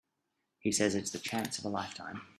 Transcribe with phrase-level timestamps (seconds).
[0.57, 2.21] He says it's the chance of a lifetime.